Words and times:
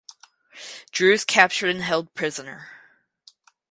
Drew 0.91 1.13
is 1.13 1.23
captured 1.23 1.69
and 1.69 1.83
held 1.83 2.15
prisoner. 2.15 2.71